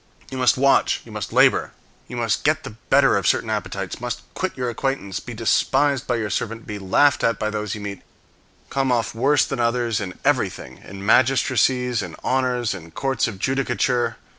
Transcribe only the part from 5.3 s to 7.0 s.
despised by your servant, be